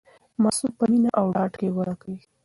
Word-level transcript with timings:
ماسوم 0.43 0.71
په 0.77 0.83
مینه 0.91 1.09
او 1.19 1.25
ډاډ 1.35 1.51
کې 1.59 1.67
وده 1.75 1.95
کوي. 2.01 2.19